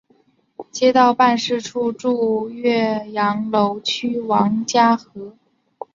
[0.71, 5.33] 街道办事处驻岳阳楼区王家河。